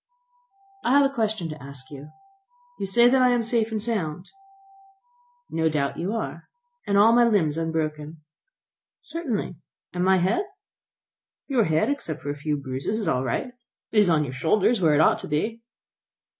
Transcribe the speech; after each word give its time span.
"I 0.83 0.97
have 0.97 1.05
a 1.05 1.13
question 1.13 1.47
to 1.49 1.61
ask 1.61 1.91
you. 1.91 2.09
You 2.79 2.87
say 2.87 3.07
that 3.07 3.21
I 3.21 3.29
am 3.29 3.43
safe 3.43 3.69
and 3.71 3.79
sound?" 3.79 4.31
"No 5.51 5.69
doubt 5.69 5.99
you 5.99 6.13
are." 6.15 6.47
"And 6.87 6.97
all 6.97 7.13
my 7.13 7.23
limbs 7.23 7.55
unbroken?" 7.55 8.17
"Certainly." 9.03 9.57
"And 9.93 10.03
my 10.03 10.17
head?" 10.17 10.45
"Your 11.47 11.65
head, 11.65 11.91
except 11.91 12.23
for 12.23 12.31
a 12.31 12.35
few 12.35 12.57
bruises, 12.57 12.97
is 12.97 13.07
all 13.07 13.23
right; 13.23 13.43
and 13.43 13.53
it 13.91 13.99
is 13.99 14.09
on 14.09 14.23
your 14.23 14.33
shoulders, 14.33 14.81
where 14.81 14.95
it 14.95 15.01
ought 15.01 15.19
to 15.19 15.27
be." 15.27 15.61